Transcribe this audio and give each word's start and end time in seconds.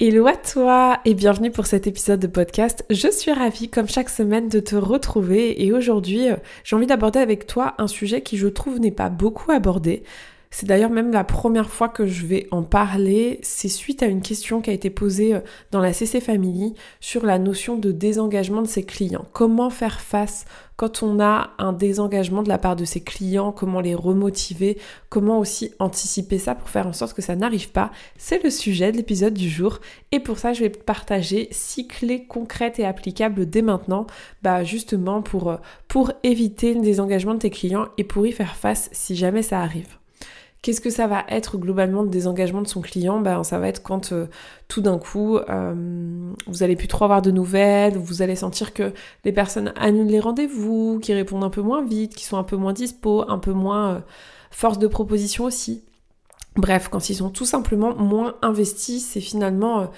Hello 0.00 0.26
à 0.26 0.34
toi 0.34 0.98
et 1.04 1.14
bienvenue 1.14 1.52
pour 1.52 1.66
cet 1.66 1.86
épisode 1.86 2.18
de 2.18 2.26
podcast. 2.26 2.84
Je 2.90 3.08
suis 3.12 3.30
ravie 3.30 3.70
comme 3.70 3.88
chaque 3.88 4.08
semaine 4.08 4.48
de 4.48 4.58
te 4.58 4.74
retrouver 4.74 5.64
et 5.64 5.72
aujourd'hui 5.72 6.32
euh, 6.32 6.36
j'ai 6.64 6.74
envie 6.74 6.88
d'aborder 6.88 7.20
avec 7.20 7.46
toi 7.46 7.74
un 7.78 7.86
sujet 7.86 8.20
qui 8.20 8.36
je 8.36 8.48
trouve 8.48 8.80
n'est 8.80 8.90
pas 8.90 9.08
beaucoup 9.08 9.52
abordé. 9.52 10.02
C'est 10.56 10.66
d'ailleurs 10.66 10.90
même 10.90 11.10
la 11.10 11.24
première 11.24 11.68
fois 11.68 11.88
que 11.88 12.06
je 12.06 12.24
vais 12.26 12.46
en 12.52 12.62
parler. 12.62 13.40
C'est 13.42 13.68
suite 13.68 14.04
à 14.04 14.06
une 14.06 14.22
question 14.22 14.60
qui 14.60 14.70
a 14.70 14.72
été 14.72 14.88
posée 14.88 15.34
euh, 15.34 15.40
dans 15.72 15.80
la 15.80 15.92
CC 15.92 16.20
Family 16.20 16.74
sur 17.00 17.26
la 17.26 17.40
notion 17.40 17.76
de 17.76 17.90
désengagement 17.90 18.62
de 18.62 18.68
ses 18.68 18.84
clients. 18.84 19.24
Comment 19.32 19.68
faire 19.68 20.00
face 20.00 20.44
quand 20.76 21.02
on 21.02 21.18
a 21.18 21.50
un 21.58 21.72
désengagement 21.72 22.44
de 22.44 22.48
la 22.48 22.58
part 22.58 22.76
de 22.76 22.84
ses 22.84 23.02
clients, 23.02 23.50
comment 23.50 23.80
les 23.80 23.96
remotiver, 23.96 24.78
comment 25.08 25.40
aussi 25.40 25.72
anticiper 25.80 26.38
ça 26.38 26.54
pour 26.54 26.68
faire 26.68 26.86
en 26.86 26.92
sorte 26.92 27.14
que 27.14 27.22
ça 27.22 27.34
n'arrive 27.34 27.72
pas? 27.72 27.90
C'est 28.16 28.44
le 28.44 28.50
sujet 28.50 28.92
de 28.92 28.96
l'épisode 28.96 29.34
du 29.34 29.50
jour 29.50 29.80
et 30.12 30.20
pour 30.20 30.38
ça 30.38 30.52
je 30.52 30.60
vais 30.60 30.70
partager 30.70 31.48
six 31.50 31.88
clés 31.88 32.26
concrètes 32.28 32.78
et 32.78 32.84
applicables 32.84 33.50
dès 33.50 33.62
maintenant, 33.62 34.06
bah 34.44 34.62
justement 34.62 35.20
pour, 35.20 35.50
euh, 35.50 35.56
pour 35.88 36.12
éviter 36.22 36.74
le 36.74 36.80
désengagement 36.80 37.34
de 37.34 37.40
tes 37.40 37.50
clients 37.50 37.88
et 37.98 38.04
pour 38.04 38.24
y 38.24 38.30
faire 38.30 38.54
face 38.54 38.88
si 38.92 39.16
jamais 39.16 39.42
ça 39.42 39.60
arrive. 39.60 39.98
Qu'est-ce 40.64 40.80
que 40.80 40.88
ça 40.88 41.06
va 41.06 41.24
être 41.28 41.58
globalement 41.58 42.00
le 42.00 42.08
désengagement 42.08 42.62
de 42.62 42.66
son 42.66 42.80
client? 42.80 43.20
Ben, 43.20 43.44
Ça 43.44 43.58
va 43.58 43.68
être 43.68 43.82
quand 43.82 44.12
euh, 44.12 44.28
tout 44.66 44.80
d'un 44.80 44.96
coup, 44.96 45.36
euh, 45.36 46.32
vous 46.46 46.62
allez 46.62 46.74
plus 46.74 46.88
trop 46.88 47.04
avoir 47.04 47.20
de 47.20 47.30
nouvelles, 47.30 47.98
vous 47.98 48.22
allez 48.22 48.34
sentir 48.34 48.72
que 48.72 48.94
les 49.26 49.32
personnes 49.32 49.74
annulent 49.76 50.06
les 50.06 50.20
rendez-vous, 50.20 51.00
qui 51.02 51.12
répondent 51.12 51.44
un 51.44 51.50
peu 51.50 51.60
moins 51.60 51.84
vite, 51.84 52.14
qui 52.14 52.24
sont 52.24 52.38
un 52.38 52.44
peu 52.44 52.56
moins 52.56 52.72
dispo, 52.72 53.26
un 53.28 53.38
peu 53.38 53.52
moins 53.52 53.90
euh, 53.90 53.98
force 54.50 54.78
de 54.78 54.86
proposition 54.86 55.44
aussi. 55.44 55.84
Bref, 56.56 56.88
quand 56.88 57.10
ils 57.10 57.16
sont 57.16 57.28
tout 57.28 57.44
simplement 57.44 57.94
moins 57.94 58.36
investis, 58.40 59.04
c'est 59.04 59.20
finalement 59.20 59.90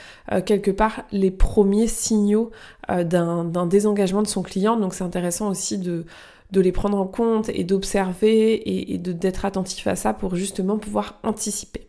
quelque 0.46 0.70
part 0.70 1.02
les 1.12 1.30
premiers 1.30 1.86
signaux 1.86 2.50
d'un 2.88 3.66
désengagement 3.66 4.22
de 4.22 4.26
son 4.26 4.42
client. 4.42 4.78
Donc 4.78 4.94
c'est 4.94 5.04
intéressant 5.04 5.50
aussi 5.50 5.76
de, 5.76 6.06
de 6.50 6.60
les 6.60 6.72
prendre 6.72 6.98
en 6.98 7.06
compte 7.06 7.48
et 7.48 7.64
d'observer 7.64 8.92
et, 8.92 8.98
d'être 8.98 9.44
attentif 9.44 9.86
à 9.86 9.96
ça 9.96 10.12
pour 10.12 10.36
justement 10.36 10.78
pouvoir 10.78 11.18
anticiper. 11.22 11.88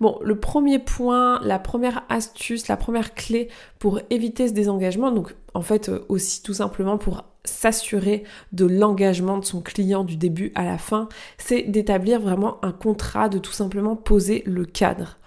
Bon, 0.00 0.18
le 0.22 0.38
premier 0.38 0.78
point, 0.78 1.40
la 1.44 1.58
première 1.58 2.04
astuce, 2.08 2.68
la 2.68 2.76
première 2.76 3.14
clé 3.14 3.48
pour 3.78 4.00
éviter 4.10 4.48
ce 4.48 4.52
désengagement, 4.52 5.12
donc 5.12 5.34
en 5.54 5.62
fait 5.62 5.88
euh, 5.88 6.04
aussi 6.08 6.42
tout 6.42 6.54
simplement 6.54 6.98
pour 6.98 7.24
s'assurer 7.44 8.24
de 8.52 8.64
l'engagement 8.64 9.38
de 9.38 9.44
son 9.44 9.60
client 9.60 10.02
du 10.02 10.16
début 10.16 10.50
à 10.54 10.64
la 10.64 10.78
fin, 10.78 11.08
c'est 11.38 11.62
d'établir 11.62 12.20
vraiment 12.20 12.58
un 12.64 12.72
contrat, 12.72 13.28
de 13.28 13.38
tout 13.38 13.52
simplement 13.52 13.96
poser 13.96 14.42
le 14.46 14.64
cadre. 14.64 15.18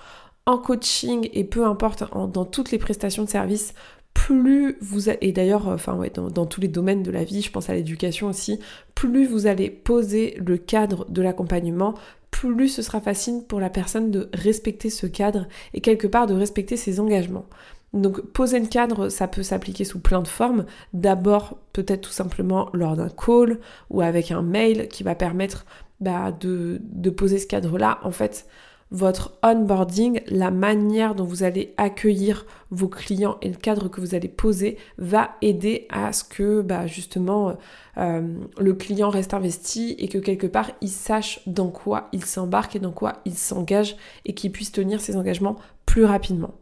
En 0.46 0.58
coaching 0.58 1.30
et 1.34 1.44
peu 1.44 1.66
importe 1.66 2.04
dans 2.32 2.46
toutes 2.46 2.72
les 2.72 2.78
prestations 2.78 3.24
de 3.24 3.30
services, 3.30 3.74
plus 4.18 4.78
vous 4.82 5.12
et 5.12 5.32
d'ailleurs 5.32 5.68
enfin 5.68 5.96
ouais 5.96 6.10
dans, 6.10 6.48
tous 6.48 6.60
les 6.60 6.68
domaines 6.68 7.04
de 7.04 7.12
la 7.12 7.24
vie 7.24 7.44
je 7.44 7.52
pense 7.52 7.70
à 7.70 7.76
l'éducation 7.76 8.28
aussi 8.28 8.60
plus 8.96 9.28
vous 9.28 9.46
allez 9.46 9.70
poser 9.70 10.36
le 10.44 10.58
cadre 10.58 11.06
de 11.08 11.22
l'accompagnement 11.22 11.94
plus 12.32 12.68
ce 12.68 12.82
sera 12.82 13.00
facile 13.00 13.44
pour 13.48 13.60
la 13.60 13.70
personne 13.70 14.10
de 14.10 14.28
respecter 14.34 14.90
ce 14.90 15.06
cadre 15.06 15.48
et 15.76 15.82
quelque 15.82 16.08
part 16.08 16.26
de 16.26 16.34
respecter 16.34 16.78
ses 16.78 17.00
engagements 17.00 17.46
donc 17.94 18.20
poser 18.20 18.60
le 18.60 18.68
cadre, 18.68 19.08
ça 19.08 19.30
peut 19.30 19.44
s'appliquer 19.44 19.86
sous 19.86 20.00
plein 20.00 20.22
de 20.22 20.28
formes. 20.28 20.66
D'abord, 20.92 21.58
peut-être 21.72 22.02
tout 22.02 22.12
simplement 22.12 22.70
lors 22.74 22.98
d'un 22.98 23.08
call 23.08 23.60
ou 23.90 24.02
avec 24.02 24.30
un 24.30 24.42
mail 24.42 24.90
qui 24.90 25.04
va 25.04 25.16
permettre 25.16 25.66
bah, 26.02 26.34
de, 26.38 26.82
de, 26.84 27.10
poser 27.10 27.40
ce 27.40 27.48
cadre-là. 27.48 28.00
En 28.04 28.12
fait, 28.12 28.46
votre 28.90 29.38
onboarding, 29.44 30.22
la 30.28 30.50
manière 30.50 31.14
dont 31.14 31.26
vous 31.26 31.44
allez 31.44 31.74
accueillir 31.78 32.46
vos 32.72 32.88
clients 32.88 33.38
et 33.42 33.50
le 33.50 33.58
cadre 33.58 33.90
que 33.90 34.00
vous 34.00 34.16
allez 34.16 34.30
poser 34.30 34.78
va 34.98 35.32
aider 35.42 35.88
à 35.90 36.14
ce 36.14 36.24
que 36.24 36.62
bah, 36.62 36.88
justement 36.88 37.58
euh, 37.98 38.38
le 38.58 38.74
client 38.74 39.10
reste 39.10 39.34
investi 39.34 39.96
et 40.00 40.08
que 40.08 40.18
quelque 40.18 40.48
part 40.48 40.72
il 40.82 40.90
sache 40.90 41.42
dans 41.48 41.70
quoi 41.70 42.08
il 42.14 42.24
s'embarque 42.24 42.78
et 42.78 42.80
dans 42.80 42.92
quoi 42.92 43.22
il 43.26 43.36
s'engage 43.36 43.98
et 44.26 44.34
qu'il 44.34 44.52
puisse 44.52 44.72
tenir 44.72 45.02
ses 45.02 45.18
engagements 45.18 45.58
plus 45.86 46.06
rapidement. 46.06 46.54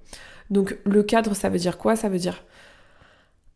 Donc 0.50 0.78
le 0.84 1.03
cadre, 1.03 1.36
ça 1.36 1.50
veut 1.50 1.59
dire 1.59 1.78
quoi? 1.78 1.96
Ça 1.96 2.09
veut 2.09 2.19
dire 2.19 2.44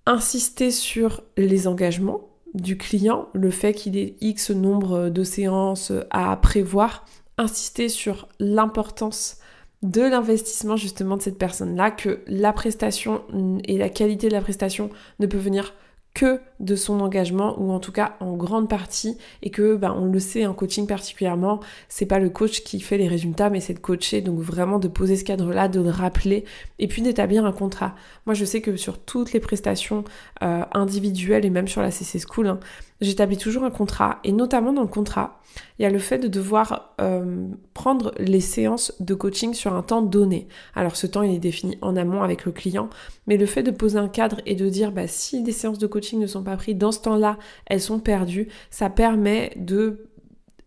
insister 0.05 0.71
sur 0.71 1.23
les 1.37 1.67
engagements 1.67 2.29
du 2.55 2.77
client, 2.77 3.27
le 3.33 3.51
fait 3.51 3.73
qu'il 3.73 3.95
ait 3.97 4.15
X 4.21 4.49
nombre 4.49 5.09
de 5.09 5.23
séances 5.23 5.91
à 6.09 6.35
prévoir, 6.37 7.05
insister 7.39 7.89
sur 7.89 8.27
l'importance 8.39 9.37
de 9.81 10.01
l'investissement 10.01 10.75
justement 10.75 11.17
de 11.17 11.21
cette 11.21 11.37
personne-là, 11.37 11.89
que 11.89 12.19
la 12.27 12.53
prestation 12.53 13.23
et 13.63 13.77
la 13.77 13.89
qualité 13.89 14.27
de 14.27 14.33
la 14.33 14.41
prestation 14.41 14.89
ne 15.19 15.25
peut 15.25 15.37
venir 15.37 15.73
que 16.13 16.41
de 16.59 16.75
son 16.75 16.99
engagement 17.01 17.55
ou 17.61 17.71
en 17.71 17.79
tout 17.79 17.91
cas 17.91 18.17
en 18.19 18.35
grande 18.35 18.67
partie 18.67 19.17
et 19.41 19.51
que 19.51 19.75
ben, 19.75 19.95
on 19.97 20.05
le 20.05 20.19
sait 20.19 20.45
en 20.45 20.53
coaching 20.53 20.87
particulièrement 20.87 21.59
c'est 21.87 22.07
pas 22.07 22.17
le 22.19 22.29
coach 22.29 22.63
qui 22.63 22.79
fait 22.79 22.97
les 22.97 23.07
résultats 23.07 23.51
mais 23.51 23.59
c'est 23.59 23.75
de 23.75 23.79
coacher 23.79 24.21
donc 24.21 24.39
vraiment 24.39 24.79
de 24.79 24.87
poser 24.87 25.15
ce 25.15 25.23
cadre 25.23 25.53
là 25.53 25.67
de 25.67 25.79
le 25.79 25.91
rappeler 25.91 26.45
et 26.79 26.87
puis 26.87 27.03
d'établir 27.03 27.45
un 27.45 27.51
contrat. 27.51 27.95
Moi 28.25 28.33
je 28.33 28.43
sais 28.43 28.59
que 28.59 28.75
sur 28.75 28.97
toutes 28.99 29.33
les 29.33 29.39
prestations 29.39 30.03
euh, 30.41 30.63
individuelles 30.73 31.45
et 31.45 31.51
même 31.51 31.67
sur 31.67 31.81
la 31.81 31.91
CC 31.91 32.19
School 32.19 32.47
hein, 32.47 32.59
j'établis 33.01 33.37
toujours 33.37 33.63
un 33.63 33.71
contrat 33.71 34.19
et 34.23 34.31
notamment 34.31 34.73
dans 34.73 34.81
le 34.81 34.87
contrat, 34.87 35.39
il 35.77 35.83
y 35.83 35.85
a 35.85 35.89
le 35.89 35.99
fait 35.99 36.19
de 36.19 36.27
devoir 36.27 36.95
euh, 37.01 37.47
prendre 37.73 38.13
les 38.19 38.41
séances 38.41 38.93
de 38.99 39.13
coaching 39.13 39.53
sur 39.53 39.73
un 39.73 39.81
temps 39.81 40.01
donné. 40.01 40.47
Alors 40.75 40.95
ce 40.95 41.07
temps 41.07 41.21
il 41.21 41.33
est 41.33 41.39
défini 41.39 41.77
en 41.81 41.95
amont 41.95 42.23
avec 42.23 42.45
le 42.45 42.51
client, 42.51 42.89
mais 43.27 43.37
le 43.37 43.45
fait 43.45 43.63
de 43.63 43.71
poser 43.71 43.97
un 43.97 44.09
cadre 44.09 44.41
et 44.45 44.55
de 44.55 44.69
dire 44.69 44.91
bah, 44.91 45.07
si 45.07 45.41
des 45.41 45.51
séances 45.51 45.79
de 45.79 45.87
coaching 45.87 46.19
ne 46.19 46.27
sont 46.27 46.43
pas 46.43 46.57
prises 46.57 46.77
dans 46.77 46.91
ce 46.91 47.01
temps-là, 47.01 47.37
elles 47.65 47.81
sont 47.81 47.99
perdues, 47.99 48.47
ça 48.69 48.89
permet 48.89 49.53
de 49.55 50.08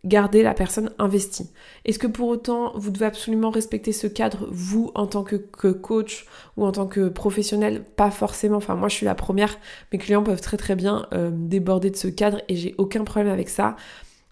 garder 0.05 0.43
la 0.43 0.55
personne 0.55 0.91
investie. 0.99 1.51
Est-ce 1.85 1.99
que 1.99 2.07
pour 2.07 2.29
autant 2.29 2.73
vous 2.77 2.91
devez 2.91 3.07
absolument 3.07 3.51
respecter 3.51 3.93
ce 3.93 4.07
cadre, 4.07 4.49
vous 4.51 4.91
en 4.95 5.07
tant 5.07 5.23
que, 5.23 5.37
coach 5.37 6.27
ou 6.57 6.65
en 6.65 6.73
tant 6.73 6.87
que 6.87 7.09
professionnel? 7.09 7.85
Pas 7.85 8.11
forcément. 8.11 8.57
Enfin, 8.57 8.75
moi 8.75 8.89
je 8.89 8.97
suis 8.97 9.07
la 9.07 9.15
première. 9.15 9.59
Mes 9.93 9.99
clients 9.99 10.23
peuvent 10.23 10.41
très 10.41 10.57
très 10.57 10.75
bien 10.75 11.07
euh, 11.13 11.31
déborder 11.33 11.91
de 11.91 11.97
ce 11.97 12.09
cadre 12.09 12.41
et 12.49 12.57
j'ai 12.57 12.75
aucun 12.79 13.05
problème 13.05 13.33
avec 13.33 13.49
ça. 13.49 13.77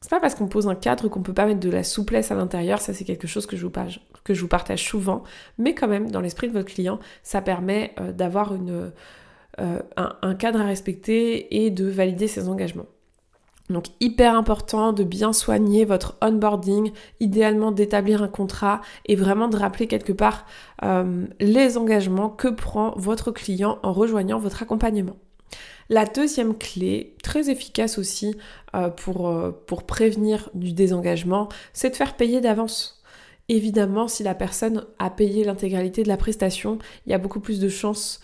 C'est 0.01 0.11
pas 0.11 0.21
parce 0.21 0.35
qu'on 0.35 0.49
pose 0.49 0.67
un 0.67 0.75
cadre 0.75 1.09
qu'on 1.09 1.23
peut 1.23 1.35
pas 1.35 1.47
mettre 1.47 1.61
de 1.61 1.71
la 1.71 1.85
souplesse 1.85 2.31
à 2.31 2.35
l'intérieur. 2.35 2.81
Ça, 2.81 2.95
c'est 2.95 3.05
quelque 3.05 3.27
chose 3.27 3.47
que 3.47 3.57
je, 3.57 3.63
vous 3.63 4.49
partage, 4.49 4.89
souvent. 4.89 5.25
Mais 5.59 5.75
quand 5.75 5.89
même, 5.89 6.11
dans 6.11 6.23
l'esprit 6.23 6.49
de 6.49 6.55
votre 6.55 6.73
client, 6.73 6.99
ça 7.23 7.43
permet 7.43 7.93
euh, 8.01 8.11
d'avoir 8.11 8.55
euh, 8.55 8.91
un 9.97 10.35
cadre 10.37 10.63
à 10.63 10.65
respecter 10.65 11.65
et 11.65 11.71
de 11.71 11.85
valider 11.85 12.29
ses 12.29 12.49
engagements. 12.49 12.87
Donc 13.71 13.87
hyper 14.01 14.35
important 14.35 14.93
de 14.93 15.05
bien 15.05 15.33
soigner 15.33 15.85
votre 15.85 16.17
onboarding, 16.21 16.93
idéalement 17.21 17.71
d'établir 17.71 18.23
un 18.23 18.29
contrat 18.29 18.81
et 19.07 19.15
vraiment 19.15 19.49
de 19.49 19.57
rappeler 19.57 19.87
quelque 19.87 20.13
part 20.13 20.45
euh, 20.83 21.27
les 21.39 21.79
engagements 21.79 22.29
que 22.29 22.49
prend 22.49 22.93
votre 22.97 23.31
client 23.31 23.79
en 23.83 23.93
rejoignant 23.93 24.41
votre 24.41 24.63
accompagnement. 24.63 25.17
La 25.89 26.05
deuxième 26.05 26.57
clé, 26.57 27.17
très 27.23 27.51
efficace 27.51 27.99
aussi 27.99 28.37
euh, 28.75 28.91
pour, 28.91 29.29
euh, 29.29 29.51
pour 29.67 29.85
prévenir 29.85 30.51
du 30.55 30.73
désengagement, 30.73 31.49
c'est 31.73 31.91
de 31.91 31.97
faire 31.97 32.17
payer 32.17 32.41
d'avance. 32.41 33.03
Évidemment, 33.49 34.07
si 34.07 34.23
la 34.23 34.35
personne 34.35 34.87
a 35.01 35.11
payé 35.11 35.43
l'intégralité 35.43 36.05
de 36.05 36.09
la 36.09 36.17
prestation, 36.17 36.79
il 37.07 37.11
y 37.11 37.15
a 37.15 37.19
beaucoup 37.19 37.41
plus 37.41 37.59
de 37.59 37.69
chances 37.69 38.21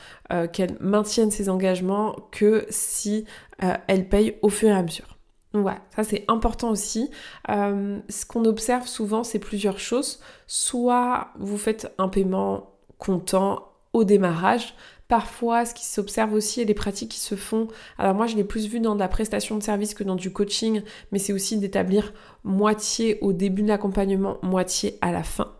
qu'elle 0.52 0.76
maintienne 0.78 1.32
ses 1.32 1.48
engagements 1.48 2.14
que 2.31 2.64
si 2.70 3.25
elle 3.58 4.08
paye 4.08 4.38
au 4.43 4.50
fur 4.50 4.69
et 4.69 4.72
à 4.72 4.84
mesure. 4.84 5.15
Ouais, 5.62 5.79
ça 5.94 6.05
c'est 6.05 6.25
important 6.29 6.70
aussi. 6.70 7.11
Euh, 7.50 7.99
ce 8.08 8.26
qu'on 8.26 8.44
observe 8.44 8.87
souvent, 8.87 9.25
c'est 9.25 9.38
plusieurs 9.38 9.79
choses. 9.79 10.20
Soit 10.47 11.29
vous 11.38 11.58
faites 11.58 11.93
un 11.99 12.08
paiement 12.08 12.75
comptant 12.99 13.73
au 13.93 14.05
démarrage. 14.05 14.75
Parfois, 15.08 15.64
ce 15.64 15.73
qui 15.73 15.85
s'observe 15.85 16.32
aussi 16.32 16.61
et 16.61 16.64
les 16.64 16.75
pratiques 16.75 17.12
qui 17.12 17.20
se 17.20 17.37
font, 17.37 17.69
alors 17.97 18.14
moi 18.14 18.26
je 18.26 18.35
l'ai 18.35 18.43
plus 18.43 18.67
vu 18.67 18.81
dans 18.81 18.94
de 18.94 19.00
la 19.00 19.08
prestation 19.08 19.56
de 19.56 19.62
service 19.62 19.94
que 19.94 20.03
dans 20.03 20.17
du 20.17 20.32
coaching, 20.32 20.82
mais 21.12 21.20
c'est 21.20 21.32
aussi 21.32 21.56
d'établir 21.58 22.12
moitié 22.43 23.19
au 23.20 23.32
début 23.32 23.62
de 23.62 23.69
l'accompagnement, 23.69 24.38
moitié 24.43 24.99
à 25.00 25.12
la 25.12 25.23
fin. 25.23 25.53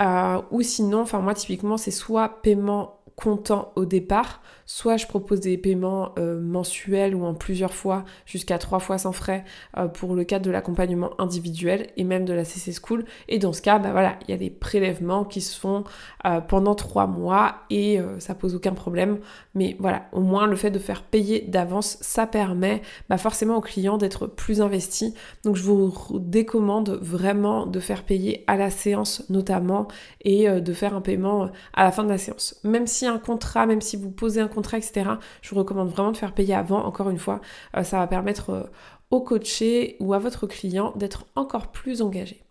Euh, 0.00 0.40
ou 0.52 0.62
sinon, 0.62 1.00
enfin 1.00 1.18
moi 1.18 1.34
typiquement 1.34 1.76
c'est 1.76 1.90
soit 1.90 2.40
paiement 2.40 2.97
comptant 3.18 3.72
au 3.74 3.84
départ. 3.84 4.40
Soit 4.64 4.96
je 4.96 5.06
propose 5.06 5.40
des 5.40 5.56
paiements 5.56 6.12
euh, 6.18 6.38
mensuels 6.40 7.14
ou 7.14 7.24
en 7.24 7.34
plusieurs 7.34 7.74
fois, 7.74 8.04
jusqu'à 8.26 8.58
trois 8.58 8.78
fois 8.78 8.98
sans 8.98 9.12
frais 9.12 9.44
euh, 9.76 9.88
pour 9.88 10.14
le 10.14 10.24
cadre 10.24 10.44
de 10.44 10.50
l'accompagnement 10.50 11.18
individuel 11.18 11.88
et 11.96 12.04
même 12.04 12.24
de 12.24 12.32
la 12.32 12.44
CC 12.44 12.72
School. 12.72 13.06
Et 13.28 13.38
dans 13.38 13.52
ce 13.52 13.62
cas, 13.62 13.78
bah 13.78 13.90
voilà, 13.90 14.16
il 14.22 14.30
y 14.30 14.34
a 14.34 14.36
des 14.36 14.50
prélèvements 14.50 15.24
qui 15.24 15.40
se 15.40 15.58
font 15.58 15.84
euh, 16.26 16.40
pendant 16.40 16.76
trois 16.76 17.06
mois 17.06 17.56
et 17.70 17.98
ça 18.18 18.34
pose 18.34 18.54
aucun 18.54 18.74
problème. 18.74 19.18
Mais 19.54 19.74
voilà, 19.80 20.04
au 20.12 20.20
moins 20.20 20.46
le 20.46 20.54
fait 20.54 20.70
de 20.70 20.78
faire 20.78 21.02
payer 21.02 21.40
d'avance, 21.40 21.98
ça 22.02 22.26
permet 22.26 22.82
bah 23.08 23.18
forcément 23.18 23.56
aux 23.56 23.62
clients 23.62 23.98
d'être 23.98 24.26
plus 24.26 24.60
investis. 24.60 25.14
Donc 25.44 25.56
je 25.56 25.62
vous 25.64 25.92
décommande 26.20 26.90
vraiment 27.02 27.66
de 27.66 27.80
faire 27.80 28.04
payer 28.04 28.44
à 28.46 28.56
la 28.56 28.70
séance 28.70 29.24
notamment 29.30 29.88
et 30.20 30.48
de 30.48 30.72
faire 30.72 30.94
un 30.94 31.00
paiement 31.00 31.48
à 31.72 31.84
la 31.84 31.90
fin 31.90 32.04
de 32.04 32.10
la 32.10 32.18
séance. 32.18 32.60
Même 32.64 32.86
si 32.86 33.07
un 33.08 33.18
contrat, 33.18 33.66
même 33.66 33.80
si 33.80 33.96
vous 33.96 34.10
posez 34.10 34.40
un 34.40 34.48
contrat, 34.48 34.78
etc., 34.78 35.10
je 35.42 35.50
vous 35.50 35.56
recommande 35.56 35.88
vraiment 35.88 36.12
de 36.12 36.16
faire 36.16 36.34
payer 36.34 36.54
avant. 36.54 36.84
Encore 36.84 37.10
une 37.10 37.18
fois, 37.18 37.40
euh, 37.76 37.82
ça 37.82 37.98
va 37.98 38.06
permettre 38.06 38.50
euh, 38.50 38.62
au 39.10 39.20
coaché 39.20 39.96
ou 40.00 40.14
à 40.14 40.18
votre 40.18 40.46
client 40.46 40.92
d'être 40.96 41.26
encore 41.34 41.68
plus 41.68 42.02
engagé. 42.02 42.42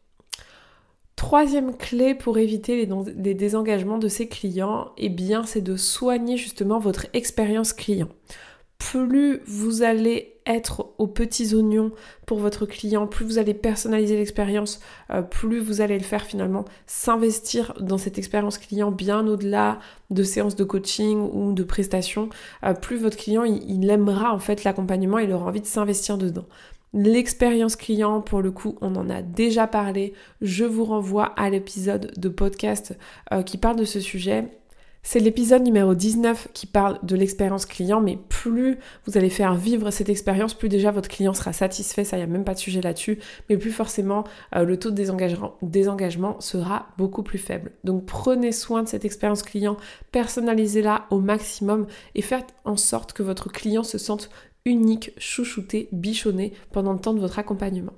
Troisième 1.15 1.75
clé 1.75 2.13
pour 2.13 2.37
éviter 2.37 2.87
les, 3.15 3.33
désengagements 3.33 3.97
de 3.97 4.07
ses 4.07 4.27
clients, 4.27 4.91
eh 4.97 5.09
bien, 5.09 5.43
c'est 5.43 5.61
de 5.61 5.75
soigner 5.75 6.37
justement 6.37 6.77
votre 6.77 7.07
expérience 7.13 7.73
client 7.73 8.09
plus 8.77 9.41
vous 9.45 9.81
allez 9.83 10.37
être 10.45 10.93
aux 10.97 11.07
petits 11.07 11.53
oignons 11.53 11.91
pour 12.25 12.39
votre 12.39 12.65
client, 12.65 13.05
plus 13.05 13.25
vous 13.25 13.37
allez 13.37 13.53
personnaliser 13.53 14.15
l'expérience, 14.15 14.79
euh, 15.11 15.21
plus 15.21 15.59
vous 15.59 15.81
allez 15.81 15.97
le 15.97 16.03
faire 16.03 16.23
finalement 16.23 16.65
s'investir 16.85 17.73
dans 17.79 17.97
cette 17.97 18.17
expérience 18.17 18.57
client 18.57 18.91
bien 18.91 19.27
au-delà 19.27 19.79
de 20.09 20.23
séances 20.23 20.55
de 20.55 20.63
coaching 20.63 21.29
ou 21.33 21.51
de 21.51 21.63
prestations, 21.63 22.29
euh, 22.63 22.73
plus 22.73 22.97
votre 22.97 23.17
client 23.17 23.43
il, 23.43 23.89
aimera 23.89 24.33
en 24.33 24.39
fait 24.39 24.63
l'accompagnement, 24.63 25.19
il 25.19 25.31
aura 25.31 25.47
envie 25.47 25.61
de 25.61 25.65
s'investir 25.65 26.17
dedans. 26.17 26.45
L'expérience 26.93 27.75
client, 27.75 28.21
pour 28.21 28.41
le 28.41 28.51
coup, 28.51 28.77
on 28.79 28.95
en 28.95 29.09
a 29.09 29.21
déjà 29.21 29.67
parlé. 29.67 30.13
Je 30.41 30.63
vous 30.63 30.85
renvoie 30.85 31.25
à 31.25 31.49
l'épisode 31.49 32.13
de 32.15 32.29
podcast 32.29 32.97
euh, 33.33 33.43
qui 33.43 33.57
parle 33.57 33.75
de 33.75 33.83
ce 33.83 33.99
sujet. 33.99 34.47
C'est 35.09 35.21
l'épisode 35.21 35.63
numéro 35.63 35.95
19 35.95 36.49
qui 36.51 36.65
parle 36.65 36.99
de 37.01 37.15
l'expérience 37.15 37.65
client, 37.65 38.01
mais 38.01 38.19
plus 38.27 38.77
vous 39.05 39.17
allez 39.17 39.29
faire 39.29 39.55
vivre 39.55 39.89
cette 39.89 40.09
expérience, 40.09 40.53
plus 40.53 40.67
déjà 40.67 40.91
votre 40.91 41.07
client 41.07 41.33
sera 41.33 41.53
satisfait, 41.53 42.03
ça, 42.03 42.17
n'y 42.17 42.23
a 42.23 42.27
même 42.27 42.43
pas 42.43 42.55
de 42.55 42.59
sujet 42.59 42.81
là-dessus, 42.81 43.17
mais 43.47 43.55
plus 43.55 43.71
forcément 43.71 44.25
euh, 44.53 44.65
le 44.65 44.77
taux 44.77 44.91
de 44.91 44.95
désengagement, 44.95 45.55
désengagement 45.61 46.41
sera 46.41 46.87
beaucoup 46.97 47.23
plus 47.23 47.37
faible. 47.37 47.71
Donc 47.85 48.05
prenez 48.05 48.51
soin 48.51 48.83
de 48.83 48.89
cette 48.89 49.05
expérience 49.05 49.43
client, 49.43 49.77
personnalisez-la 50.11 51.05
au 51.09 51.21
maximum 51.21 51.87
et 52.13 52.21
faites 52.21 52.53
en 52.65 52.75
sorte 52.75 53.13
que 53.13 53.23
votre 53.23 53.49
client 53.49 53.83
se 53.83 53.97
sente 53.97 54.29
unique, 54.65 55.13
chouchouté, 55.17 55.87
bichonné 55.93 56.51
pendant 56.73 56.91
le 56.91 56.99
temps 56.99 57.13
de 57.13 57.21
votre 57.21 57.39
accompagnement. 57.39 57.93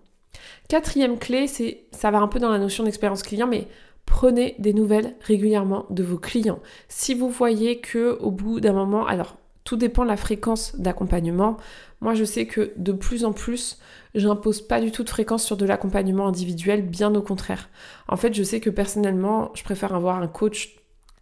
Quatrième 0.67 1.17
clé, 1.17 1.47
c'est 1.47 1.85
ça 1.91 2.11
va 2.11 2.19
un 2.19 2.27
peu 2.27 2.37
dans 2.37 2.51
la 2.51 2.59
notion 2.59 2.83
d'expérience 2.83 3.23
client, 3.23 3.47
mais 3.47 3.67
prenez 4.09 4.55
des 4.59 4.73
nouvelles 4.73 5.15
régulièrement 5.21 5.85
de 5.89 6.03
vos 6.03 6.17
clients. 6.17 6.59
Si 6.89 7.13
vous 7.13 7.29
voyez 7.29 7.79
que 7.79 8.17
au 8.19 8.31
bout 8.31 8.59
d'un 8.59 8.73
moment, 8.73 9.05
alors 9.07 9.37
tout 9.63 9.77
dépend 9.77 10.03
de 10.03 10.09
la 10.09 10.17
fréquence 10.17 10.75
d'accompagnement. 10.77 11.57
Moi, 12.01 12.15
je 12.15 12.23
sais 12.23 12.47
que 12.47 12.73
de 12.75 12.91
plus 12.91 13.23
en 13.23 13.33
plus, 13.33 13.77
j'impose 14.15 14.61
pas 14.61 14.81
du 14.81 14.91
tout 14.91 15.03
de 15.03 15.09
fréquence 15.09 15.45
sur 15.45 15.57
de 15.57 15.65
l'accompagnement 15.65 16.27
individuel, 16.27 16.81
bien 16.81 17.13
au 17.13 17.21
contraire. 17.21 17.69
En 18.07 18.17
fait, 18.17 18.33
je 18.33 18.41
sais 18.41 18.59
que 18.59 18.71
personnellement, 18.71 19.51
je 19.53 19.63
préfère 19.63 19.93
avoir 19.93 20.19
un 20.19 20.27
coach 20.27 20.75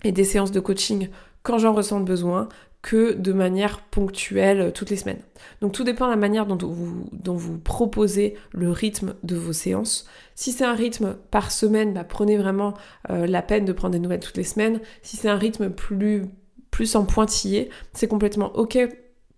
et 0.03 0.13
des 0.13 0.23
séances 0.23 0.51
de 0.51 0.61
coaching 0.61 1.09
quand 1.43 1.57
j'en 1.57 1.73
ressens 1.73 1.99
besoin 1.99 2.47
que 2.87 3.11
de 3.11 3.33
manière 3.33 3.81
ponctuelle 3.81 4.61
euh, 4.61 4.71
toutes 4.71 4.89
les 4.89 4.95
semaines. 4.95 5.19
Donc 5.59 5.73
tout 5.73 5.83
dépend 5.83 6.05
de 6.05 6.11
la 6.11 6.15
manière 6.15 6.45
dont 6.45 7.35
vous, 7.35 7.57
proposez 7.59 8.35
le 8.53 8.71
rythme 8.71 9.15
de 9.23 9.35
vos 9.35 9.51
séances. 9.51 10.07
Si 10.35 10.53
c'est 10.53 10.63
un 10.63 10.73
rythme 10.73 11.17
par 11.29 11.51
semaine, 11.51 11.93
bah, 11.93 12.05
prenez 12.05 12.37
vraiment 12.37 12.75
euh, 13.09 13.27
la 13.27 13.41
peine 13.41 13.65
de 13.65 13.73
prendre 13.73 13.91
des 13.91 13.99
nouvelles 13.99 14.21
toutes 14.21 14.37
les 14.37 14.45
semaines. 14.45 14.79
Si 15.01 15.17
c'est 15.17 15.27
un 15.27 15.35
rythme 15.35 15.69
plus, 15.69 16.27
plus 16.71 16.95
en 16.95 17.03
pointillé, 17.03 17.69
c'est 17.91 18.07
complètement 18.07 18.55
ok 18.55 18.77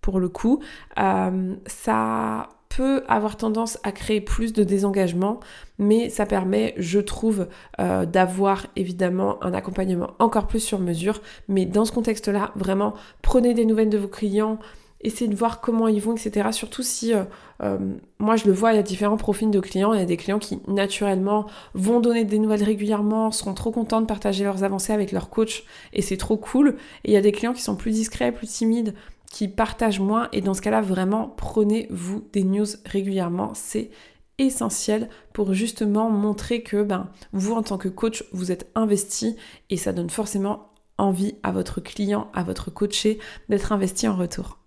pour 0.00 0.20
le 0.20 0.28
coup. 0.28 0.62
Euh, 1.00 1.56
ça 1.66 2.50
peut 2.70 3.02
avoir 3.08 3.36
tendance 3.36 3.78
à 3.82 3.92
créer 3.92 4.20
plus 4.20 4.52
de 4.52 4.62
désengagement, 4.62 5.40
mais 5.78 6.08
ça 6.08 6.24
permet, 6.24 6.74
je 6.78 7.00
trouve, 7.00 7.48
euh, 7.80 8.06
d'avoir 8.06 8.66
évidemment 8.76 9.42
un 9.44 9.52
accompagnement 9.52 10.12
encore 10.18 10.46
plus 10.46 10.60
sur 10.60 10.78
mesure. 10.78 11.20
Mais 11.48 11.66
dans 11.66 11.84
ce 11.84 11.92
contexte-là, 11.92 12.52
vraiment, 12.54 12.94
prenez 13.22 13.54
des 13.54 13.64
nouvelles 13.64 13.90
de 13.90 13.98
vos 13.98 14.08
clients, 14.08 14.58
essayez 15.02 15.28
de 15.28 15.34
voir 15.34 15.60
comment 15.60 15.88
ils 15.88 16.00
vont, 16.00 16.14
etc. 16.14 16.50
Surtout 16.52 16.82
si, 16.82 17.12
euh, 17.12 17.24
euh, 17.62 17.78
moi 18.18 18.36
je 18.36 18.46
le 18.46 18.52
vois, 18.52 18.72
il 18.72 18.76
y 18.76 18.78
a 18.78 18.82
différents 18.82 19.16
profils 19.16 19.50
de 19.50 19.60
clients. 19.60 19.92
Il 19.92 19.98
y 19.98 20.02
a 20.02 20.06
des 20.06 20.16
clients 20.16 20.38
qui 20.38 20.60
naturellement 20.68 21.46
vont 21.74 22.00
donner 22.00 22.24
des 22.24 22.38
nouvelles 22.38 22.62
régulièrement, 22.62 23.32
seront 23.32 23.54
trop 23.54 23.72
contents 23.72 24.00
de 24.00 24.06
partager 24.06 24.44
leurs 24.44 24.62
avancées 24.62 24.92
avec 24.92 25.10
leur 25.10 25.28
coach, 25.28 25.64
et 25.92 26.02
c'est 26.02 26.18
trop 26.18 26.36
cool. 26.36 26.76
Et 27.04 27.10
il 27.10 27.14
y 27.14 27.16
a 27.16 27.22
des 27.22 27.32
clients 27.32 27.52
qui 27.52 27.62
sont 27.62 27.76
plus 27.76 27.92
discrets, 27.92 28.30
plus 28.30 28.46
timides, 28.46 28.94
qui 29.30 29.48
partagent 29.48 30.00
moins. 30.00 30.28
Et 30.32 30.42
dans 30.42 30.52
ce 30.52 30.60
cas-là, 30.60 30.82
vraiment, 30.82 31.28
prenez-vous 31.28 32.24
des 32.32 32.44
news 32.44 32.66
régulièrement. 32.84 33.52
C'est 33.54 33.90
essentiel 34.36 35.08
pour 35.32 35.54
justement 35.54 36.10
montrer 36.10 36.62
que 36.62 36.82
ben, 36.82 37.08
vous, 37.32 37.54
en 37.54 37.62
tant 37.62 37.78
que 37.78 37.88
coach, 37.88 38.24
vous 38.32 38.52
êtes 38.52 38.70
investi 38.74 39.36
et 39.70 39.78
ça 39.78 39.92
donne 39.92 40.10
forcément 40.10 40.70
envie 40.98 41.36
à 41.42 41.52
votre 41.52 41.80
client, 41.80 42.28
à 42.34 42.42
votre 42.42 42.70
coaché 42.70 43.18
d'être 43.48 43.72
investi 43.72 44.06
en 44.06 44.16
retour. 44.16 44.58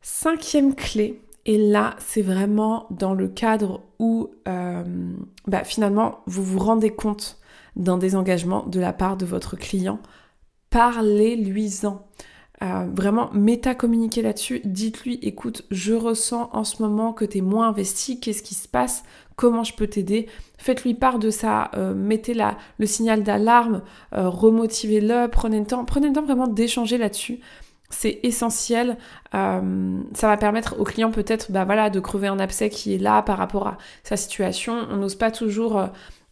Cinquième 0.00 0.74
clé, 0.74 1.20
et 1.46 1.58
là, 1.58 1.94
c'est 1.98 2.22
vraiment 2.22 2.86
dans 2.90 3.14
le 3.14 3.28
cadre 3.28 3.82
où 3.98 4.30
euh, 4.48 4.84
bah, 5.46 5.64
finalement 5.64 6.20
vous 6.26 6.42
vous 6.42 6.58
rendez 6.58 6.90
compte 6.90 7.38
d'un 7.76 7.98
désengagement 7.98 8.66
de 8.66 8.80
la 8.80 8.92
part 8.92 9.16
de 9.16 9.26
votre 9.26 9.56
client. 9.56 10.00
Parlez-lui-en. 10.70 12.04
Euh, 12.62 12.86
vraiment 12.90 13.28
méta-communiquer 13.34 14.22
là-dessus. 14.22 14.62
Dites-lui, 14.64 15.18
écoute, 15.20 15.64
je 15.70 15.92
ressens 15.92 16.48
en 16.54 16.64
ce 16.64 16.82
moment 16.82 17.12
que 17.12 17.26
tu 17.26 17.38
es 17.38 17.40
moins 17.42 17.68
investi, 17.68 18.18
qu'est-ce 18.18 18.42
qui 18.42 18.54
se 18.54 18.66
passe, 18.66 19.04
comment 19.36 19.62
je 19.62 19.74
peux 19.74 19.86
t'aider? 19.86 20.26
Faites-lui 20.56 20.94
part 20.94 21.18
de 21.18 21.28
ça, 21.28 21.70
euh, 21.74 21.92
mettez 21.92 22.32
la, 22.32 22.56
le 22.78 22.86
signal 22.86 23.22
d'alarme, 23.22 23.82
euh, 24.14 24.30
remotivez-le, 24.30 25.28
prenez 25.28 25.60
le 25.60 25.66
temps, 25.66 25.84
prenez 25.84 26.08
le 26.08 26.14
temps 26.14 26.24
vraiment 26.24 26.48
d'échanger 26.48 26.96
là-dessus. 26.96 27.40
C'est 27.90 28.20
essentiel. 28.22 28.96
ça 29.32 29.60
va 30.22 30.36
permettre 30.36 30.80
au 30.80 30.84
client 30.84 31.12
peut-être 31.12 31.52
bah 31.52 31.64
voilà, 31.64 31.88
de 31.88 32.00
crever 32.00 32.26
un 32.26 32.40
abcès 32.40 32.68
qui 32.68 32.94
est 32.94 32.98
là 32.98 33.22
par 33.22 33.38
rapport 33.38 33.68
à 33.68 33.78
sa 34.02 34.16
situation. 34.16 34.88
On 34.90 34.96
n'ose 34.96 35.14
pas 35.14 35.30
toujours 35.30 35.88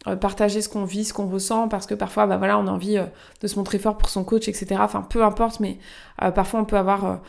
euh, 0.07 0.15
partager 0.15 0.61
ce 0.61 0.69
qu'on 0.69 0.85
vit, 0.85 1.03
ce 1.03 1.13
qu'on 1.13 1.27
ressent, 1.27 1.67
parce 1.67 1.87
que 1.87 1.95
parfois, 1.95 2.27
bah 2.27 2.37
voilà, 2.37 2.59
on 2.59 2.67
a 2.67 2.71
envie 2.71 2.97
euh, 2.97 3.05
de 3.41 3.47
se 3.47 3.57
montrer 3.57 3.79
fort 3.79 3.97
pour 3.97 4.09
son 4.09 4.23
coach, 4.23 4.47
etc. 4.47 4.75
Enfin, 4.79 5.01
peu 5.01 5.23
importe, 5.23 5.59
mais 5.59 5.79
euh, 6.21 6.31
parfois 6.31 6.61
on 6.61 6.65
peut 6.65 6.77
avoir 6.77 7.21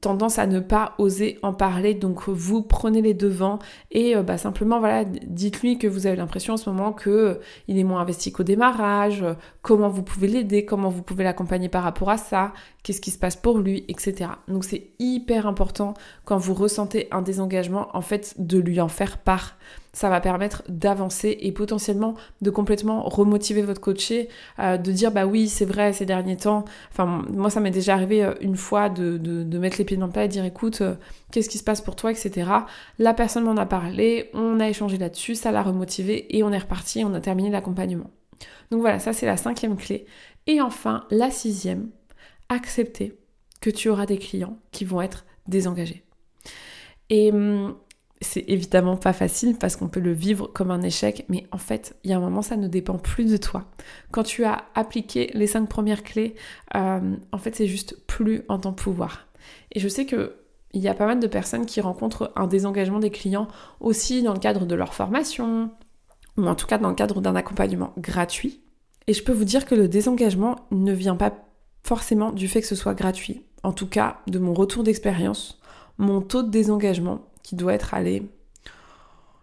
tendance 0.00 0.38
à 0.38 0.46
ne 0.46 0.60
pas 0.60 0.94
oser 0.96 1.38
en 1.42 1.52
parler. 1.52 1.92
Donc, 1.92 2.28
vous 2.28 2.62
prenez 2.62 3.02
les 3.02 3.12
devants 3.12 3.58
et 3.90 4.14
bah, 4.16 4.38
simplement, 4.38 4.78
voilà, 4.78 5.04
dites-lui 5.04 5.76
que 5.78 5.86
vous 5.86 6.06
avez 6.06 6.16
l'impression 6.16 6.54
en 6.54 6.56
ce 6.56 6.70
moment 6.70 6.92
que 6.92 7.40
il 7.68 7.78
est 7.78 7.84
moins 7.84 8.00
investi 8.00 8.32
qu'au 8.32 8.44
démarrage, 8.44 9.22
comment 9.60 9.90
vous 9.90 10.02
pouvez 10.02 10.28
l'aider, 10.28 10.64
comment 10.64 10.88
vous 10.88 11.02
pouvez 11.02 11.22
l'accompagner 11.22 11.68
par 11.68 11.82
rapport 11.82 12.08
à 12.08 12.16
ça, 12.16 12.52
qu'est-ce 12.82 13.02
qui 13.02 13.10
se 13.10 13.18
passe 13.18 13.36
pour 13.36 13.58
lui, 13.58 13.84
etc. 13.88 14.30
Donc, 14.48 14.64
c'est 14.64 14.90
hyper 14.98 15.46
important 15.46 15.92
quand 16.24 16.38
vous 16.38 16.54
ressentez 16.54 17.08
un 17.10 17.20
désengagement, 17.20 17.88
en 17.92 18.00
fait, 18.00 18.34
de 18.38 18.58
lui 18.58 18.80
en 18.80 18.88
faire 18.88 19.18
part 19.18 19.56
ça 19.96 20.10
va 20.10 20.20
permettre 20.20 20.62
d'avancer 20.68 21.38
et 21.40 21.52
potentiellement 21.52 22.16
de 22.42 22.50
complètement 22.50 23.02
remotiver 23.04 23.62
votre 23.62 23.80
coaché, 23.80 24.28
euh, 24.58 24.76
de 24.76 24.92
dire 24.92 25.10
bah 25.10 25.24
oui 25.24 25.48
c'est 25.48 25.64
vrai 25.64 25.94
ces 25.94 26.04
derniers 26.04 26.36
temps, 26.36 26.66
enfin 26.92 27.24
moi 27.32 27.48
ça 27.48 27.60
m'est 27.60 27.70
déjà 27.70 27.85
arrivé 27.92 28.24
euh, 28.24 28.34
une 28.40 28.56
fois 28.56 28.88
de, 28.88 29.18
mettre 29.58 29.78
les 29.78 29.84
pieds 29.84 29.96
dans 29.96 30.06
le 30.06 30.12
plat 30.12 30.24
et 30.24 30.28
dire 30.28 30.44
écoute 30.44 30.80
euh, 30.80 30.94
qu'est-ce 31.30 31.48
qui 31.48 31.58
se 31.58 31.64
passe 31.64 31.80
pour 31.80 31.96
toi 31.96 32.10
etc. 32.10 32.50
La 32.98 33.14
personne 33.14 33.44
m'en 33.44 33.56
a 33.56 33.66
parlé, 33.66 34.30
on 34.34 34.60
a 34.60 34.68
échangé 34.68 34.98
là-dessus, 34.98 35.34
ça 35.34 35.52
l'a 35.52 35.62
remotivé 35.62 36.36
et 36.36 36.42
on 36.42 36.52
est 36.52 36.58
reparti, 36.58 37.04
on 37.04 37.14
a 37.14 37.20
terminé 37.20 37.50
l'accompagnement. 37.50 38.10
Donc 38.70 38.80
voilà, 38.80 38.98
ça 38.98 39.12
c'est 39.12 39.26
la 39.26 39.36
cinquième 39.36 39.76
clé. 39.76 40.06
Et 40.46 40.60
enfin, 40.60 41.04
la 41.10 41.30
sixième, 41.30 41.90
accepter 42.48 43.18
que 43.60 43.70
tu 43.70 43.88
auras 43.88 44.06
des 44.06 44.18
clients 44.18 44.58
qui 44.70 44.84
vont 44.84 45.02
être 45.02 45.24
désengagés. 45.48 46.04
Et 47.10 47.32
hum, 47.32 47.76
c'est 48.20 48.44
évidemment 48.48 48.96
pas 48.96 49.12
facile 49.12 49.56
parce 49.58 49.76
qu'on 49.76 49.88
peut 49.88 50.00
le 50.00 50.12
vivre 50.12 50.46
comme 50.46 50.70
un 50.70 50.82
échec, 50.82 51.24
mais 51.28 51.46
en 51.52 51.58
fait, 51.58 51.96
il 52.02 52.10
y 52.10 52.14
a 52.14 52.16
un 52.16 52.20
moment, 52.20 52.42
ça 52.42 52.56
ne 52.56 52.68
dépend 52.68 52.98
plus 52.98 53.30
de 53.30 53.36
toi. 53.36 53.64
Quand 54.10 54.22
tu 54.22 54.44
as 54.44 54.64
appliqué 54.74 55.30
les 55.34 55.46
cinq 55.46 55.68
premières 55.68 56.02
clés, 56.02 56.34
euh, 56.74 57.16
en 57.32 57.38
fait, 57.38 57.54
c'est 57.54 57.66
juste 57.66 57.98
plus 58.06 58.42
en 58.48 58.58
ton 58.58 58.72
pouvoir. 58.72 59.26
Et 59.72 59.80
je 59.80 59.88
sais 59.88 60.06
que 60.06 60.36
il 60.72 60.82
y 60.82 60.88
a 60.88 60.94
pas 60.94 61.06
mal 61.06 61.20
de 61.20 61.26
personnes 61.26 61.64
qui 61.64 61.80
rencontrent 61.80 62.32
un 62.36 62.46
désengagement 62.46 62.98
des 62.98 63.10
clients 63.10 63.48
aussi 63.80 64.22
dans 64.22 64.34
le 64.34 64.38
cadre 64.38 64.66
de 64.66 64.74
leur 64.74 64.92
formation, 64.92 65.70
ou 66.36 66.46
en 66.46 66.54
tout 66.54 66.66
cas 66.66 66.78
dans 66.78 66.90
le 66.90 66.94
cadre 66.94 67.20
d'un 67.20 67.36
accompagnement 67.36 67.92
gratuit. 67.96 68.60
Et 69.06 69.14
je 69.14 69.22
peux 69.22 69.32
vous 69.32 69.44
dire 69.44 69.64
que 69.64 69.74
le 69.74 69.88
désengagement 69.88 70.56
ne 70.70 70.92
vient 70.92 71.16
pas 71.16 71.32
forcément 71.82 72.32
du 72.32 72.48
fait 72.48 72.60
que 72.60 72.66
ce 72.66 72.74
soit 72.74 72.94
gratuit. 72.94 73.44
En 73.62 73.72
tout 73.72 73.86
cas, 73.86 74.18
de 74.26 74.38
mon 74.38 74.52
retour 74.52 74.82
d'expérience, 74.82 75.60
mon 75.98 76.20
taux 76.20 76.42
de 76.42 76.50
désengagement 76.50 77.22
qui 77.46 77.54
doit 77.54 77.74
être 77.74 77.94
allé, 77.94 78.24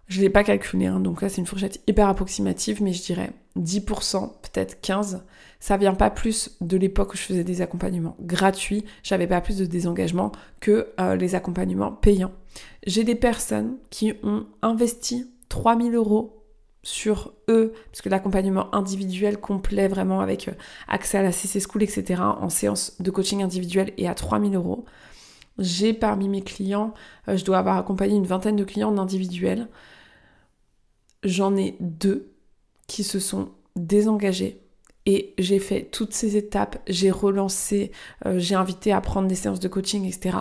je 0.07 0.17
ne 0.17 0.24
l'ai 0.24 0.29
pas 0.29 0.43
calculé, 0.43 0.88
hein, 0.88 1.00
donc 1.00 1.22
là 1.22 1.29
c'est 1.29 1.39
une 1.39 1.48
fourchette 1.48 1.81
hyper 1.88 2.10
approximative, 2.10 2.83
mais 2.83 2.91
je 2.91 3.01
dirais 3.01 3.31
10%, 3.57 4.29
peut-être 4.41 4.86
15%. 4.86 5.22
Ça 5.62 5.77
vient 5.77 5.93
pas 5.93 6.10
plus 6.10 6.57
de 6.60 6.75
l'époque 6.75 7.13
où 7.13 7.17
je 7.17 7.22
faisais 7.22 7.45
des 7.45 7.62
accompagnements 7.62 8.17
gratuits, 8.19 8.83
j'avais 9.03 9.27
pas 9.27 9.39
plus 9.39 9.57
de 9.57 9.65
désengagement 9.65 10.33
que 10.60 10.89
euh, 11.00 11.15
les 11.15 11.36
accompagnements 11.36 11.93
payants. 11.93 12.33
J'ai 12.86 13.05
des 13.05 13.15
personnes 13.15 13.77
qui 13.89 14.12
ont 14.22 14.48
investi 14.62 15.31
3000 15.48 15.95
euros 15.95 16.43
sur 16.83 17.31
eux, 17.50 17.72
parce 17.89 18.01
que 18.01 18.10
l'accompagnement 18.10 18.75
individuel 18.75 19.39
complet, 19.39 19.88
vraiment 19.88 20.19
avec 20.19 20.50
euh, 20.50 20.53
accès 20.89 21.19
à 21.19 21.24
la 21.24 21.31
CC 21.31 21.62
School, 21.62 21.83
etc., 21.83 22.22
en 22.22 22.50
séance 22.50 23.01
de 23.01 23.10
coaching 23.10 23.41
individuel 23.41 23.93
et 23.98 24.10
à 24.10 24.13
3000 24.13 24.55
euros. 24.55 24.83
J'ai 25.60 25.93
parmi 25.93 26.29
mes 26.29 26.41
clients, 26.41 26.93
euh, 27.27 27.38
je 27.38 27.45
dois 27.45 27.60
avoir 27.60 27.77
accompagné 27.77 28.15
une 28.15 28.25
vingtaine 28.25 28.55
de 28.55 28.63
clients 28.63 28.89
en 28.89 28.98
individuel. 28.98 29.67
J'en 31.24 31.55
ai 31.55 31.77
deux 31.79 32.33
qui 32.88 33.03
se 33.03 33.19
sont 33.19 33.51
désengagés 33.75 34.62
et 35.05 35.33
j'ai 35.38 35.60
fait 35.60 35.83
toutes 35.83 36.13
ces 36.13 36.38
étapes, 36.38 36.77
j'ai 36.88 37.12
relancé, 37.12 37.91
euh, 38.25 38.39
j'ai 38.39 38.55
invité 38.55 38.91
à 38.91 39.01
prendre 39.01 39.27
des 39.27 39.36
séances 39.36 39.60
de 39.60 39.67
coaching, 39.67 40.05
etc. 40.05 40.38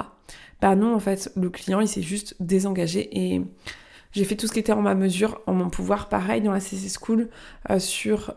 Bah 0.61 0.77
non, 0.77 0.95
en 0.95 1.01
fait, 1.01 1.31
le 1.37 1.51
client, 1.51 1.81
il 1.81 1.89
s'est 1.89 2.03
juste 2.03 2.37
désengagé 2.41 3.09
et 3.13 3.43
j'ai 4.13 4.25
fait 4.25 4.37
tout 4.37 4.47
ce 4.47 4.53
qui 4.53 4.61
était 4.61 4.73
en 4.73 4.83
ma 4.83 4.95
mesure, 4.95 5.41
en 5.47 5.55
mon 5.55 5.69
pouvoir. 5.69 6.09
Pareil 6.09 6.41
dans 6.41 6.53
la 6.53 6.61
CC 6.61 6.89
School, 6.89 7.29
euh, 7.71 7.79
sur 7.79 8.35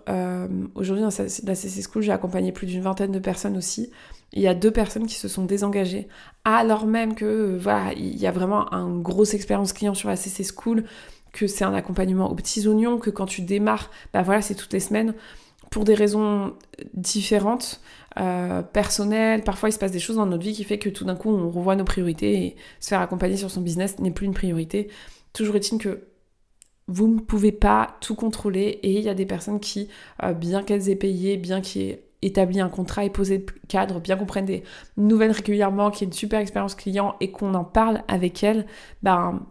aujourd'hui 0.75 1.03
dans 1.03 1.09
la 1.09 1.55
CC 1.55 1.81
School, 1.81 2.01
j'ai 2.01 2.11
accompagné 2.11 2.51
plus 2.51 2.67
d'une 2.67 2.81
vingtaine 2.81 3.11
de 3.11 3.19
personnes 3.19 3.57
aussi. 3.57 3.91
Il 4.33 4.41
y 4.41 4.47
a 4.47 4.53
deux 4.53 4.71
personnes 4.71 5.07
qui 5.07 5.15
se 5.15 5.27
sont 5.27 5.45
désengagées, 5.45 6.07
alors 6.43 6.85
même 6.85 7.15
que 7.15 7.25
euh, 7.25 7.57
voilà, 7.57 7.93
il 7.93 8.17
y 8.17 8.27
a 8.27 8.31
vraiment 8.31 8.71
une 8.71 9.01
grosse 9.01 9.33
expérience 9.33 9.73
client 9.73 9.93
sur 9.93 10.09
la 10.09 10.15
CC 10.15 10.43
School, 10.43 10.83
que 11.31 11.47
c'est 11.47 11.63
un 11.63 11.73
accompagnement 11.73 12.29
aux 12.31 12.35
petits 12.35 12.67
oignons, 12.67 12.97
que 12.97 13.09
quand 13.09 13.25
tu 13.25 13.41
démarres, 13.41 13.89
bah 14.13 14.21
voilà, 14.21 14.41
c'est 14.41 14.55
toutes 14.55 14.73
les 14.73 14.79
semaines 14.79 15.13
pour 15.71 15.83
des 15.83 15.95
raisons 15.95 16.53
différentes, 16.93 17.81
personnelles. 18.71 19.43
Parfois, 19.43 19.67
il 19.67 19.73
se 19.73 19.79
passe 19.79 19.91
des 19.91 19.99
choses 19.99 20.15
dans 20.15 20.25
notre 20.25 20.43
vie 20.43 20.53
qui 20.53 20.63
fait 20.63 20.79
que 20.79 20.87
tout 20.87 21.03
d'un 21.03 21.15
coup, 21.15 21.29
on 21.29 21.49
revoit 21.49 21.75
nos 21.75 21.83
priorités 21.83 22.45
et 22.45 22.55
se 22.79 22.87
faire 22.87 23.01
accompagner 23.01 23.35
sur 23.35 23.51
son 23.51 23.59
business 23.59 23.99
n'est 23.99 24.11
plus 24.11 24.25
une 24.25 24.33
priorité. 24.33 24.89
Toujours 25.33 25.57
est-il 25.57 25.77
que 25.79 26.07
vous 26.87 27.07
ne 27.07 27.19
pouvez 27.19 27.51
pas 27.51 27.97
tout 27.99 28.15
contrôler 28.15 28.79
et 28.83 28.93
il 28.93 29.03
y 29.03 29.09
a 29.09 29.13
des 29.13 29.25
personnes 29.25 29.59
qui, 29.59 29.89
euh, 30.23 30.33
bien 30.33 30.63
qu'elles 30.63 30.89
aient 30.89 30.95
payé, 30.95 31.37
bien 31.37 31.61
qu'ils 31.61 31.81
aient 31.81 32.03
établi 32.25 32.59
un 32.59 32.69
contrat 32.69 33.05
et 33.05 33.09
posé 33.09 33.37
le 33.37 33.45
cadre, 33.67 33.99
bien 33.99 34.17
qu'on 34.17 34.25
prenne 34.25 34.45
des 34.45 34.63
nouvelles 34.97 35.31
régulièrement, 35.31 35.91
qu'il 35.91 36.01
y 36.01 36.03
ait 36.05 36.11
une 36.11 36.13
super 36.13 36.39
expérience 36.39 36.75
client 36.75 37.15
et 37.21 37.31
qu'on 37.31 37.53
en 37.53 37.63
parle 37.63 38.01
avec 38.07 38.43
elles, 38.43 38.65
ben 39.03 39.45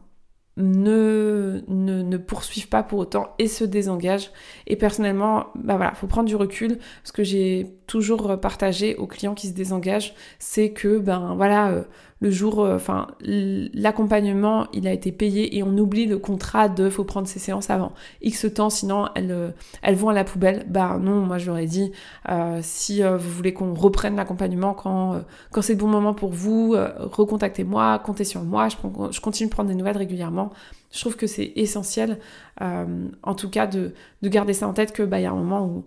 ne, 0.57 1.63
ne, 1.67 2.17
poursuivent 2.17 2.69
pas 2.69 2.83
pour 2.83 3.01
autant 3.01 3.35
et 3.39 3.49
se 3.49 3.65
désengagent. 3.65 4.31
Et 4.67 4.77
personnellement, 4.77 5.47
bah 5.57 5.77
voilà, 5.77 5.95
faut 5.95 6.07
prendre 6.07 6.29
du 6.29 6.37
recul. 6.37 6.79
Ce 7.03 7.13
que 7.13 7.25
j'ai 7.25 7.77
toujours 7.87 8.39
partagé 8.41 8.95
aux 8.97 9.07
clients 9.07 9.35
qui 9.35 9.49
se 9.49 9.53
désengagent, 9.53 10.15
c'est 10.39 10.71
que 10.71 10.99
ben 10.99 11.35
voilà, 11.35 11.71
euh, 11.71 11.83
le 12.21 12.31
jour, 12.31 12.61
euh, 12.61 12.77
enfin, 12.77 13.09
l'accompagnement, 13.21 14.67
il 14.73 14.87
a 14.87 14.93
été 14.93 15.13
payé 15.13 15.57
et 15.57 15.63
on 15.63 15.77
oublie 15.77 16.07
le 16.07 16.19
contrat 16.19 16.69
de 16.69 16.89
faut 16.89 17.05
prendre 17.05 17.27
ses 17.27 17.39
séances 17.39 17.71
avant 17.71 17.93
X 18.23 18.47
temps, 18.55 18.71
sinon 18.71 19.09
elles, 19.15 19.31
euh, 19.31 19.51
elles 19.83 19.97
vont 19.97 20.09
à 20.09 20.15
la 20.15 20.25
poubelle. 20.25 20.65
Bah 20.69 20.99
non, 21.01 21.21
moi 21.21 21.37
ai 21.39 21.67
dit, 21.67 21.93
euh, 22.31 22.61
si 22.63 23.03
vous 23.03 23.31
voulez 23.31 23.53
qu'on 23.53 23.75
reprenne 23.75 24.17
l'accompagnement 24.17 24.75
quand, 24.75 25.23
c'est 25.61 25.75
le 25.75 25.79
bon 25.79 25.89
moment 25.89 26.15
pour 26.15 26.31
vous, 26.31 26.75
recontactez-moi, 26.99 27.99
comptez 27.99 28.25
sur 28.25 28.43
moi, 28.43 28.69
je, 28.69 29.21
continue 29.21 29.49
de 29.49 29.53
prendre 29.53 29.69
des 29.69 29.75
nouvelles 29.75 29.99
régulièrement. 29.99 30.51
Je 30.93 31.01
trouve 31.01 31.17
que 31.17 31.27
c'est 31.27 31.53
essentiel, 31.57 32.19
en 32.61 33.35
tout 33.37 33.51
cas, 33.51 33.67
de, 33.67 33.93
de, 34.23 34.29
garder 34.29 34.53
ça 34.53 34.69
en 34.69 34.73
tête 34.73 34.93
que 34.93 35.03
bah, 35.03 35.21
y 35.21 35.27
a 35.27 35.31
un 35.31 35.37
moment 35.37 35.67
où 35.67 35.85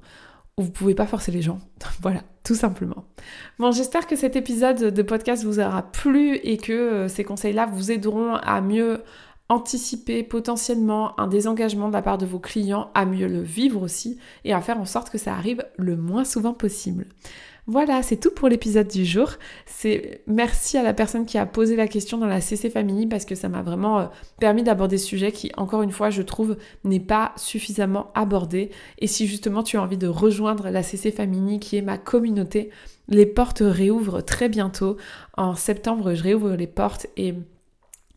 vous 0.58 0.72
pouvez 0.72 0.96
pas 0.96 1.06
forcer 1.06 1.32
les 1.32 1.42
gens. 1.42 1.60
voilà, 2.02 2.24
tout 2.44 2.56
simplement. 2.56 3.06
Bon, 3.60 3.72
j'espère 3.72 4.08
que 4.08 4.16
cet 4.16 4.36
épisode 4.36 4.86
de 4.94 5.02
podcast 5.02 5.44
vous 5.44 5.60
aura 5.60 5.84
plu 5.84 6.36
et 6.36 6.58
que 6.58 6.74
euh, 6.74 7.08
ces 7.08 7.24
conseils-là 7.24 7.68
vous 7.68 7.92
aideront 7.92 8.36
à 8.36 8.62
mieux 8.62 9.04
anticiper 9.50 10.24
potentiellement 10.24 11.18
un 11.20 11.28
désengagement 11.28 11.88
de 11.88 11.94
la 11.94 12.02
part 12.02 12.18
de 12.18 12.26
vos 12.26 12.40
clients, 12.40 12.92
à 12.96 13.06
mieux 13.06 13.28
le 13.28 13.42
vivre 13.42 13.82
aussi 13.82 14.20
et 14.44 14.54
à 14.54 14.60
faire 14.62 14.80
en 14.80 14.86
sorte 14.86 15.10
que 15.10 15.18
ça 15.18 15.34
arrive 15.34 15.64
le 15.78 15.96
moins 15.96 16.26
souvent 16.26 16.54
possible. 16.54 17.06
Voilà, 17.70 18.02
c'est 18.02 18.16
tout 18.16 18.32
pour 18.32 18.48
l'épisode 18.48 18.88
du 18.88 19.04
jour. 19.04 19.30
C'est 19.66 20.22
merci 20.26 20.78
à 20.78 20.84
la 20.84 20.94
personne 20.94 21.26
qui 21.26 21.38
a 21.38 21.46
posé 21.46 21.76
la 21.76 21.90
question 21.90 22.18
dans 22.18 22.26
la 22.26 22.40
CC 22.40 22.70
Family 22.70 23.08
parce 23.08 23.26
que 23.26 23.36
ça 23.36 23.50
m'a 23.50 23.62
vraiment 23.62 24.00
euh, 24.00 24.06
permis 24.40 24.64
d'aborder 24.64 24.98
ce 24.98 25.06
sujet 25.06 25.34
qui, 25.34 25.52
encore 25.58 25.82
une 25.82 25.92
fois, 25.92 26.10
je 26.10 26.22
trouve 26.22 26.56
n'est 26.86 27.02
pas 27.02 27.34
suffisamment 27.36 28.10
abordé. 28.16 28.72
Et 29.00 29.08
si 29.08 29.28
justement 29.28 29.64
tu 29.64 29.76
as 29.76 29.82
envie 29.82 29.98
de 29.98 30.08
rejoindre 30.08 30.70
la 30.70 30.82
CC 30.82 31.12
Family 31.12 31.60
qui 31.60 31.76
est 31.76 31.82
ma 31.82 31.98
communauté, 31.98 32.70
les 33.10 33.26
portes 33.26 33.64
réouvrent 33.66 34.22
très 34.22 34.48
bientôt. 34.48 34.96
En 35.36 35.56
septembre, 35.56 36.14
je 36.14 36.24
réouvre 36.24 36.56
les 36.56 36.68
portes 36.68 37.08
et 37.18 37.34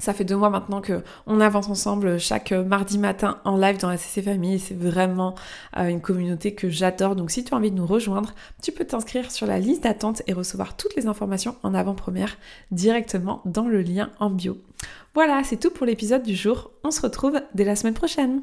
ça 0.00 0.14
fait 0.14 0.24
deux 0.24 0.36
mois 0.36 0.50
maintenant 0.50 0.80
que 0.80 1.02
on 1.26 1.40
avance 1.40 1.68
ensemble 1.68 2.18
chaque 2.18 2.52
mardi 2.52 2.98
matin 2.98 3.38
en 3.44 3.56
live 3.56 3.78
dans 3.78 3.90
la 3.90 3.98
CC 3.98 4.22
Famille. 4.22 4.58
C'est 4.58 4.76
vraiment 4.76 5.34
euh, 5.76 5.88
une 5.88 6.00
communauté 6.00 6.54
que 6.54 6.68
j'adore. 6.68 7.14
Donc 7.14 7.30
si 7.30 7.44
tu 7.44 7.54
as 7.54 7.56
envie 7.56 7.70
de 7.70 7.76
nous 7.76 7.86
rejoindre, 7.86 8.34
tu 8.62 8.72
peux 8.72 8.84
t'inscrire 8.84 9.30
sur 9.30 9.46
la 9.46 9.58
liste 9.58 9.84
d'attente 9.84 10.22
et 10.26 10.32
recevoir 10.32 10.76
toutes 10.76 10.96
les 10.96 11.06
informations 11.06 11.54
en 11.62 11.74
avant-première 11.74 12.36
directement 12.70 13.42
dans 13.44 13.68
le 13.68 13.82
lien 13.82 14.10
en 14.18 14.30
bio. 14.30 14.56
Voilà, 15.14 15.42
c'est 15.44 15.58
tout 15.58 15.70
pour 15.70 15.86
l'épisode 15.86 16.22
du 16.22 16.34
jour. 16.34 16.70
On 16.82 16.90
se 16.90 17.02
retrouve 17.02 17.40
dès 17.54 17.64
la 17.64 17.76
semaine 17.76 17.94
prochaine. 17.94 18.42